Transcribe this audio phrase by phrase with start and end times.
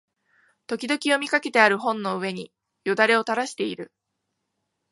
[0.65, 2.51] 時々読みかけてある本の上に
[2.85, 3.91] 涎をたらしている